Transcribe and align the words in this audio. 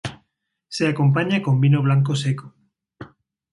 Se 0.67 0.87
acompaña 0.87 1.43
con 1.43 1.61
vino 1.61 1.79
blanco 1.83 2.15
seco. 2.15 2.55